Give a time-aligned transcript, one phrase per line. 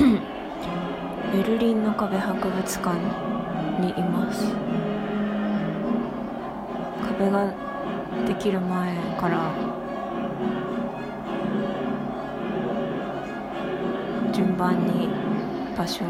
[1.32, 2.96] ベルリンの壁博物館
[3.80, 4.54] にいます。
[7.18, 7.52] 壁が
[8.26, 9.50] できる前から。
[14.32, 15.08] 順番に
[15.76, 16.04] 場所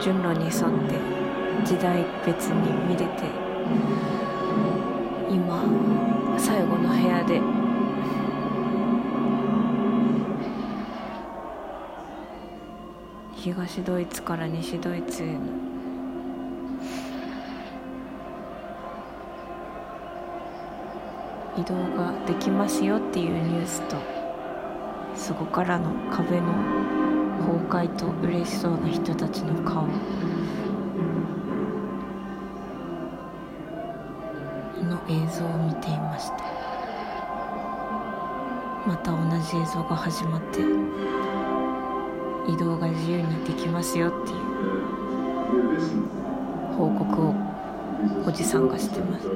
[0.00, 0.98] 順路に沿って
[1.64, 3.22] 時代別に見れて
[5.30, 5.62] 今
[6.36, 7.61] 最後の部屋で
[13.42, 15.40] 東ドイツから西ドイツへの。
[21.58, 23.96] 移動ができますよっていうニュースと
[25.16, 26.52] そこからの壁の
[27.68, 29.88] 崩壊と嬉しそうな人たちの顔。
[34.84, 36.34] の映像を見ていました
[38.86, 41.11] また同じ映像が始まって
[42.48, 44.42] 移動が自由にできますよっていう。
[46.76, 47.34] 報告を
[48.26, 49.28] おじさんがしてます。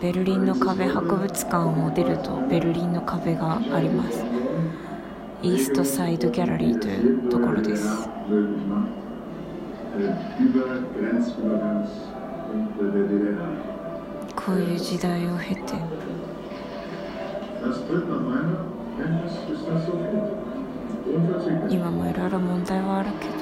[0.00, 4.24] ベルリンの壁博物館を出るとベルリンの壁があります。
[5.42, 8.08] イーストサイドギャラリーというところです。
[14.36, 15.74] こういう時代を経て。
[21.70, 23.32] 今もいろいろ問題はあるけど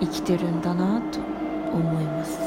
[0.00, 1.20] 生きてるんだなと
[1.72, 2.38] 思います。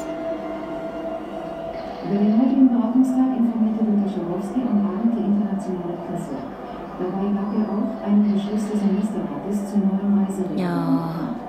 [10.58, 11.40] やー、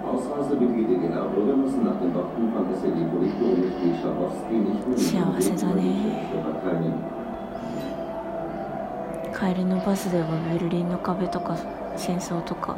[9.42, 11.58] 帰りのバスではベルリンの壁とか
[11.98, 12.78] 戦争とか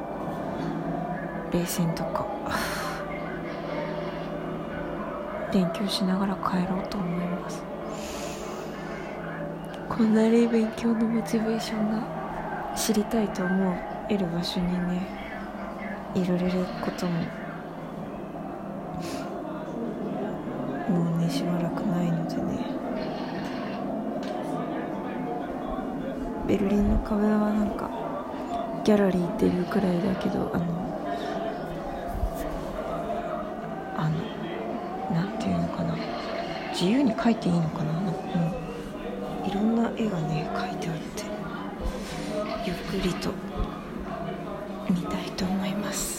[1.52, 2.26] 冷戦とか
[5.52, 7.62] 勉強しながら帰ろうと思います。
[9.90, 13.76] こんなに勉強のモチベーションが知りたいと思
[14.10, 15.06] える場所にね
[16.16, 17.20] いられることも
[20.88, 23.23] もうねしばらくないのでね。
[26.48, 27.90] ベルリンの壁はなんか
[28.84, 30.66] ギャラリーっていうくらいだけどあの
[33.96, 35.96] あのなんていうのかな。
[36.74, 37.94] 自由に描いていいのかな。
[37.94, 38.52] なんかも
[39.46, 41.24] ういろんな絵がね描いてあって
[42.66, 43.30] ゆっくりと
[44.90, 46.13] 見たいと思います。